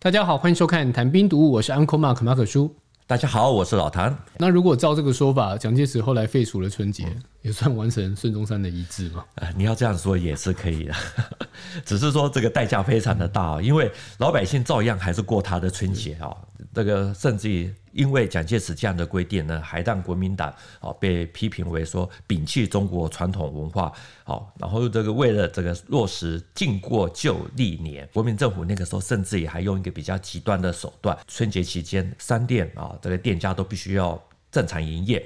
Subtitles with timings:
[0.00, 2.72] 大家好，欢迎收看《谈兵读物》，我是 Uncle Mark 马可叔。
[3.04, 4.16] 大家好，我是老谭。
[4.36, 9.24] 那如果照这个说法，蒋介石后来废除了春节，嗯、也算完成孙中山的遗志吗？
[9.34, 10.94] 呃，你要这样说也是可以的，
[11.84, 16.32] 只是说这个代价非常的大，因为老百姓照样还是过他的春节啊。
[16.72, 23.92] 这个甚至于因为蒋介石这样的规定呢，还让国民党啊被批评为说摒弃中国传统文化。
[24.22, 34.22] 好，然后这个为了这个落实禁过旧历年，国民政府那个时候甚至也还用一个比较极端的手段，春节期间商店啊这个店家都必须要
[34.52, 35.18] 正常营业，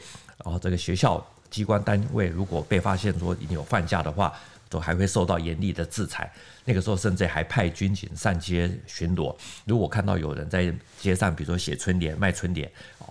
[0.43, 4.33] 然后这个学校机关单位如果被发现说你有放假的话，
[4.73, 6.33] 都还会受到严厉的制裁。
[6.65, 9.37] 那个时候甚至还派军警上街巡逻，
[9.67, 12.71] 如果看到有人在街上，比如说写春联、卖春联，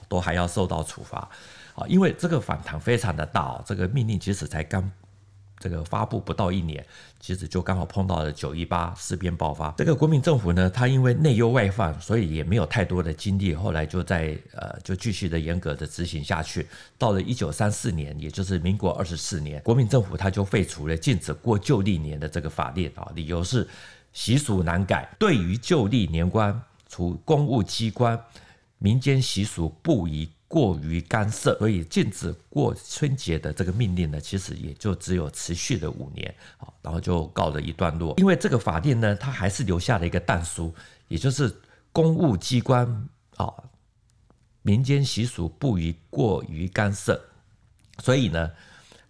[0.10, 1.30] 都还要受到处罚。
[1.76, 4.92] 啊，因为这个反弹非常的大，这个命令即使才刚。
[5.62, 6.84] 这个发布不到一年，
[7.20, 9.72] 其实就刚好碰到了九一八事变爆发。
[9.78, 13.54] 这个国民政府呢，他因为内忧外患，所以也没有太多的精力。
[13.54, 16.68] 后来就在呃，就继续的严格的执行下去。
[16.98, 23.68] 到了一九三四年，也就是民国二十四年，国民政府他就废除了禁止过旧历年的这个法令啊，理由是
[24.12, 28.20] 习俗难改，对于旧历年关，除公务机关，
[28.80, 30.28] 民间习俗不宜。
[30.52, 38.14] 过于干涉，所以禁止过春节的这个命令呢，其实也就只有持续了五年，好，然后就告了一段落。
[38.18, 40.76] 因为这个法令呢，它还是留下了一个但书，
[41.08, 41.56] 也就是
[41.94, 42.86] 公务机关
[43.38, 43.48] 啊，
[44.62, 47.18] 民间习俗不宜过于干涉，
[48.04, 48.52] 所以呢，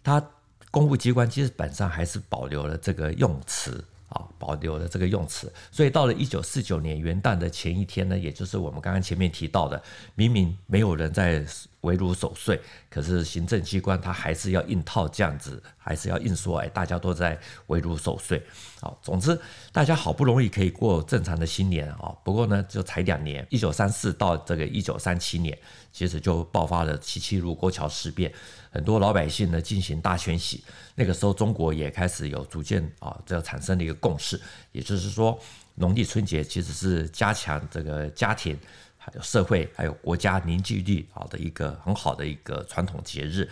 [0.04, 0.24] 它
[0.70, 3.84] 公务机关基本上还是保留了这个用词。
[4.12, 9.82] 啊，保留了这个用词，所以到了一九四九年元旦的前一天呢，也就是我们刚刚前面提到的，
[10.16, 11.46] 明明没有人在
[11.82, 12.60] 围炉守岁，
[12.90, 18.44] 可是行政机关他还是要硬套这样子，还是要硬说，哎，大家都在围炉守岁。
[18.82, 19.40] 好，总之
[19.72, 25.58] 大家好不容易可以过正常的新年啊，不过呢，就才两年，一九三四到这个一九三七年，
[25.92, 28.32] 其实就爆发了七七卢沟桥事变。
[28.72, 30.64] 很多老百姓呢进行大迁徙，
[30.96, 34.40] 那个时候中国也开始有逐渐啊，这产生了一个共识，
[34.72, 35.38] 也就是说，
[35.76, 38.58] 农历春节其实是加强这个家庭、
[38.98, 43.50] 还有社会、还有国家凝聚力啊的一个很好的一个传统节日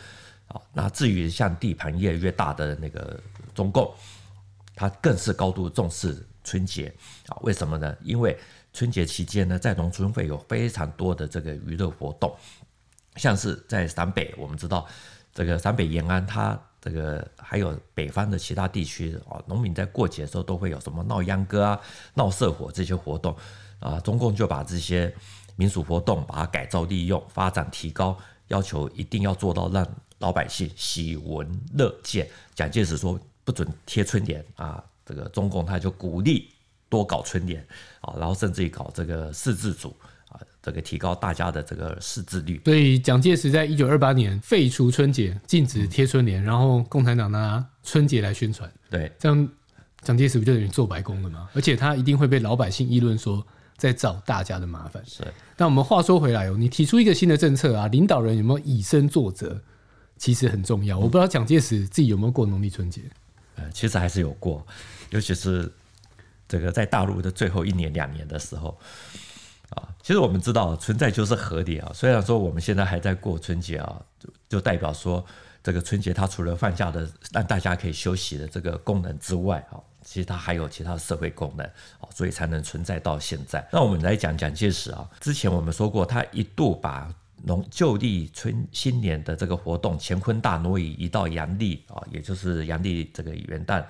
[0.48, 0.62] 啊。
[0.72, 3.22] 那至于像地盘越来越大的那个
[3.54, 3.94] 中共，
[4.74, 6.94] 他更是高度重视春节
[7.28, 7.38] 啊。
[7.42, 7.94] 为什么呢？
[8.02, 8.40] 因为
[8.72, 12.34] 春节期间呢，在农村会有非常多的这个娱乐活动。
[13.20, 14.88] 像是在陕北，我们知道
[15.34, 21.80] 这个陕北延安，它这个还有北方的其他地区啊，农民在过节的时候都会有什么闹秧歌啊、
[22.14, 23.36] 闹社火这些活动
[23.82, 25.14] 啊，中共就把这些
[25.58, 29.86] 民俗活动把它改造利用、发展提高，要求一定要做到让
[30.20, 32.26] 老百姓喜闻乐见。
[32.56, 36.50] 蒋介石说不准贴春联啊，这个中共他就鼓励
[36.88, 37.62] 多搞春联
[38.00, 39.94] 啊，然后甚至于搞这个四字组。
[40.60, 42.62] 啊，这个提高大家的这个识字率。
[42.66, 48.72] 所以蒋介石在一九二八年废除春节，禁止贴春联，然后共产党拿春节来宣传。
[48.90, 49.50] 对，这样
[50.02, 51.50] 蒋介石不就等于做白工了吗？
[51.54, 53.46] 而且他一定会被老百姓议论说
[53.78, 55.04] 在找大家的麻烦。
[55.06, 55.24] 是。
[55.56, 59.62] 但我们话说回来哦，你提出一个新的政策啊，领导人有没有以身作则，
[60.18, 60.98] 其实很重要。
[60.98, 63.02] 我不知道蒋介石自己有没有过农历春节。
[63.56, 64.66] 呃，其实还是有过，
[65.10, 65.72] 尤其是
[66.48, 68.78] 这个在大陆的最后一年两年的时候。
[69.76, 71.92] 啊，其实我们知道存在就是合理啊。
[71.94, 75.24] 虽然说我们现在还在过春节啊，就就代表说
[75.62, 81.66] 这个春节它除了放假的让大家可以休息的这个功能之外啊，其实它还有其他社会功能
[82.00, 83.68] 啊，所以才能存在到现在。
[83.72, 87.14] 那我们来讲蒋介石啊，之前我们说过，他一度把
[87.44, 93.84] 农旧历春新年的这个活动乾坤大挪移移到阳历啊，也就是阳历这个元旦。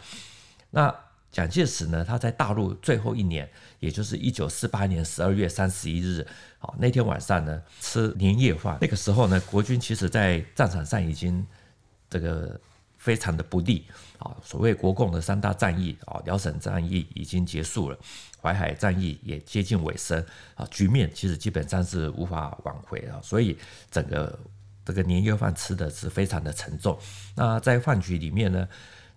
[0.70, 0.94] 那
[1.32, 3.48] 蒋介石呢，他在大陆最后一年，
[3.80, 6.26] 也就是一九四八年十二月三十一日，
[6.58, 8.78] 好，那天晚上呢，吃年夜饭。
[8.82, 11.46] 那个时候呢，国军其实在战场上已经
[12.10, 12.60] 这个
[12.98, 13.86] 非常的不利
[14.18, 14.36] 啊。
[14.44, 17.98] 所谓国共的三大战役啊，辽沈战役已经结束了，
[18.42, 20.24] 淮海战役也接近尾声
[20.56, 23.20] 啊，局面其实基本上是无法挽回啊。
[23.22, 23.56] 所以
[23.92, 24.40] 整个
[24.84, 26.98] 这个年夜饭吃的是非常的沉重。
[27.36, 28.68] 那在饭局里面呢，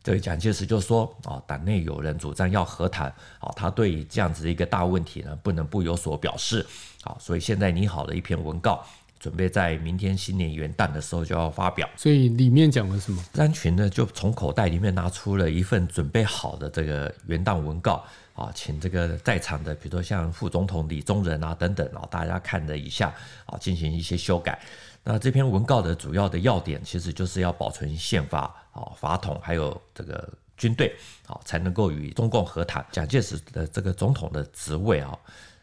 [0.02, 3.06] 这个蒋介石就说啊，党内有人主张要和谈，
[3.38, 6.66] 啊，他对于这样子的一个大问题呢，不能不有所表示，
[7.04, 8.84] 啊，所以现在拟好了一篇文告，
[9.20, 11.88] 准备在明天新年元旦的时候就要发表。
[11.96, 13.22] 所以里面讲了什么？
[13.32, 23.14] 张群呢就从口袋里面拿出了一份准备好的这个元旦文告，啊，请这个在场的，比如说像副总统李宗仁啊等等啊，大家看了一下，
[23.46, 24.60] 啊，进行一些修改。
[25.04, 30.94] 那这篇文告的主要的要点，其实就是要保存宪法啊、法统，还有这个军队
[31.26, 32.86] 啊，才能够与中共和谈。
[32.92, 35.18] 蒋介石的这个总统的职位啊，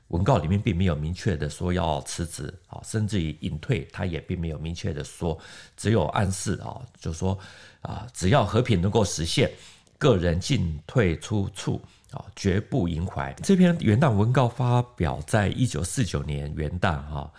[0.10, 5.40] 文告里面并没有明确的说要辞职啊，甚至于隐退，他也并没有明确的说，
[5.78, 7.38] 只有暗示啊，就说
[7.82, 9.50] 啊，只要和平能够实现，
[9.98, 13.34] 个人进退出处啊，绝不萦怀。
[13.44, 17.32] 这篇元旦文告发表在一九四九年元旦哈，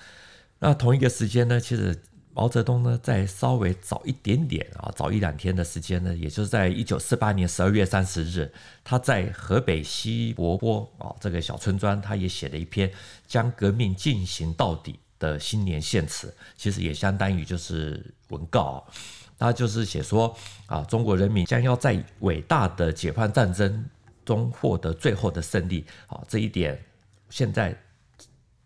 [0.58, 1.98] 那同一个时间呢，其实。
[2.32, 8.50] 毛泽东呢，在稍微早一点点啊，早一两天的时间呢，也就是在一九四八年十二月三十日，
[8.84, 12.90] 他在河北西柏坡啊这个小村庄，他也写了一篇
[13.26, 18.86] 将革命进行到底的新年献词，其实也相当于就是文告，
[19.36, 20.34] 他就是写说
[20.66, 23.84] 啊，中国人民将要在伟大的解放战争
[24.30, 25.84] 中获得最后的胜利。
[26.06, 26.80] 啊，这一点
[27.28, 27.76] 现在。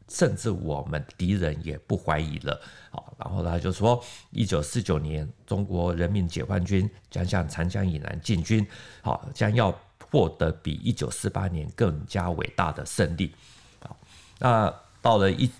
[0.07, 8.65] 甚至我们敌人也不怀疑了，好，然后他就说，一九四九年，中国人民解放军将向长江以南进军，
[9.01, 9.75] 好，将要
[10.11, 13.35] 获得比一九四八年更加伟大的胜利，
[13.81, 13.97] 好，
[14.39, 15.51] 那到了一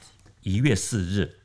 [0.43, 1.39] 一月四日，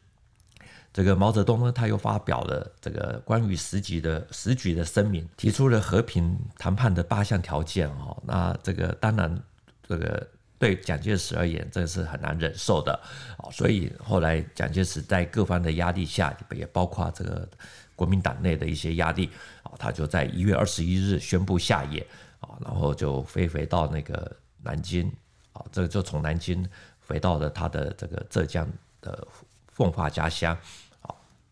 [1.00, 9.42] 这个毛泽东呢，他又发表了这个关于时局的时局的声明，提出了和平谈判的八项条件，哦，那这个当然
[9.88, 10.28] 这个。
[10.58, 12.92] 对蒋介石而言，这是很难忍受的
[13.38, 17.48] 啊，所以后来蒋介石在各方的压力下，也包括这个
[17.96, 19.30] 国民党内的一些压力
[19.64, 22.06] 啊，他就在一月二十一日宣布下野
[22.42, 24.30] 啊，然后就飞回到那个
[24.62, 25.10] 南京
[25.54, 26.68] 啊，这个就从南京
[27.08, 28.68] 回到了他的这个浙江
[29.00, 29.26] 的
[29.72, 30.58] 奉化家乡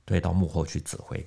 [0.08, 1.24] 啊，退到幕后去指挥。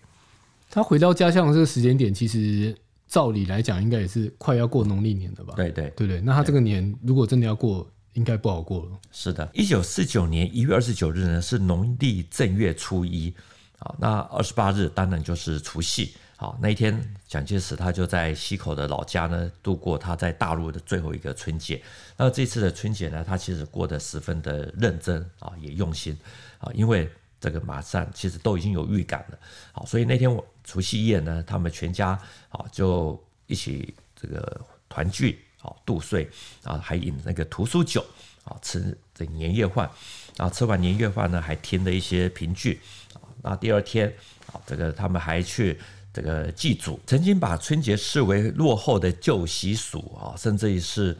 [0.68, 2.76] 他回到家乡的这个时间点，其实。
[3.10, 5.54] 照理来讲，应该也是快要过农历年了吧？
[5.56, 6.20] 对对对对。
[6.20, 8.92] 那他这个年如果真的要过，应该不好过了。
[9.10, 13.34] 是的，一九四九年一月二十九日呢，是农历正月初一
[13.80, 13.92] 啊。
[13.98, 16.12] 那二十八日当然就是除夕。
[16.36, 21.82] 好，那一天蒋介石他就在溪口的老家呢，度过他在大陆的最后一个春节。
[22.16, 26.16] 那这次的春节呢，他其实过得十分的认真啊，也用心
[26.58, 27.10] 啊，因为
[27.40, 29.38] 这个马上其实都已经有预感了。
[29.72, 30.46] 好，所以那天我。
[30.62, 32.10] 除夕夜呢，他们全家
[32.50, 36.30] 啊就一起这个团聚啊度岁
[36.62, 38.06] 啊，还饮那个屠苏酒
[38.44, 39.90] 啊，吃这年夜饭
[40.36, 42.80] 啊，吃完年夜饭呢，还听了一些评剧
[43.14, 43.18] 啊。
[43.42, 44.14] 那第二天
[44.52, 45.76] 啊，这个他们还去
[46.12, 47.00] 这个祭祖。
[47.04, 51.18] 曾经把春节视为落后的旧习俗啊，甚至于是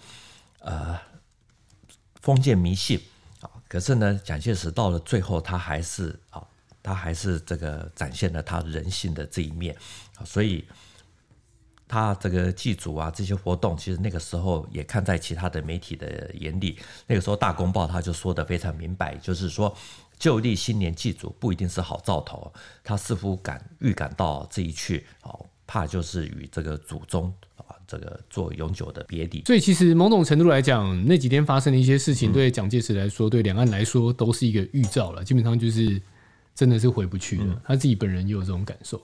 [0.60, 0.96] 呃
[2.20, 3.00] 封建迷信。
[3.70, 6.46] 可是呢，蒋介石到了最后，他还是啊。
[6.82, 9.76] 他还是这个展现了他人性的这一面，
[10.24, 10.64] 所以
[11.86, 16.78] 他这个祭祖啊这些活动，其实那个时候也看在其他的媒体的眼里。
[17.06, 19.76] 那个时候《大公报》他就说得非常明白，就是说
[20.18, 22.50] 旧历新年祭祖不一定是好兆头。
[22.82, 27.30] 他似乎感预感到这一去，哦，怕就是与这个祖宗
[27.90, 29.42] 这个做永久的别底。
[29.46, 35.24] 所以其实某种程度来讲，那几天发生的一些事情，对蒋介石来说，对两岸来说，都是一个预兆了。
[35.24, 36.00] 基本上就是。
[36.52, 39.00] 真的是回不去了，嗯，他自己本人也有这种感受。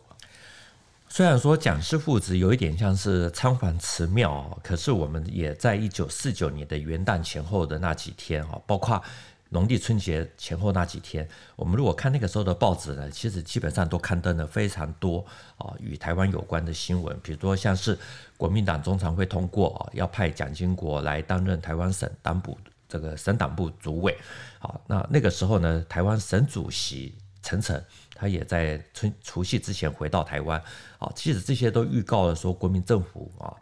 [1.08, 9.02] 虽然说蒋氏父子有一点像是仓皇辞庙，可是我们也在一九四九年的元旦前后的那几天啊，包括
[9.50, 15.24] 农历春节前后那几天，我们如果看那个时候的报纸呢，其实基本上都刊登了非常多
[15.58, 17.98] 啊与台湾有关的新闻，比如说像是
[18.36, 24.16] 国民党中常会通过啊要派蒋经国来担任台湾省党部这个省党部主委，
[24.58, 27.14] 好，那那个时候呢，台湾省主席。
[27.42, 27.80] 陈诚，
[28.12, 30.60] 他也在春除夕之前回到台湾，
[30.98, 33.54] 啊，其实这些都预告了说，国民政府啊，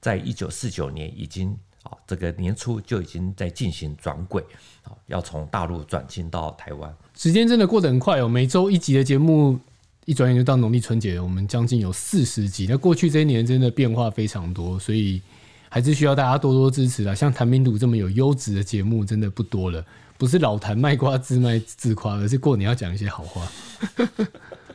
[0.00, 1.54] 在一九四九年已经
[1.86, 4.42] 啊，这个年初就已经在进行转轨，
[4.82, 6.92] 啊，要从大陆转进到台湾。
[7.14, 9.56] 时间真的过得很快哦，每周一集的节目，
[10.04, 12.66] 一转眼就到农历春节，我们将近有四十集。
[12.68, 15.22] 那过去这一年真的变化非常多，所以
[15.68, 17.14] 还是需要大家多多支持啊！
[17.14, 19.84] 像谭兵读这么有优质的节目，真的不多了。
[20.18, 23.46] 不是老谭卖瓜自卖自夸，而是过年要讲一些好话。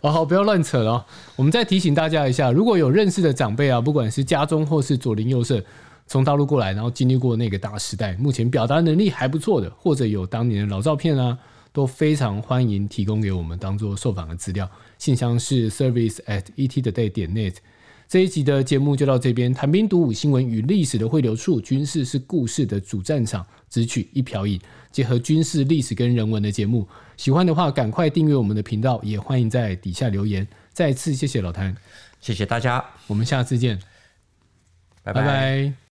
[0.02, 1.04] 好 好，不要乱扯了。
[1.36, 5.64] 我们再提醒大家一下，如果有认识的长辈啊，不管是家中或是左邻右舍，
[6.12, 11.40] 从大陆过来，然后经历过那个大时代，目前表达能力还不错的，或者有当年的老照片啊，
[11.72, 14.70] 都非常欢迎提供给我们当做受访的资料。
[14.98, 17.56] 信箱是 service at ettoday 点 net。
[18.10, 19.54] 这一集的节目就到这边。
[19.54, 24.60] 谈兵读武，新闻与历史的汇流处，军事是故事的主战场，只取一瓢饮，
[24.92, 26.86] 结合军事历史跟人文的节目。
[27.16, 30.46] 喜欢的话，赶快订阅我们的频道，也欢迎在底下留言。
[30.74, 31.74] 再次谢谢老谭，
[32.20, 33.80] 谢谢大家，我们下次见，
[35.04, 35.22] 拜拜。
[35.22, 35.82] 拜拜。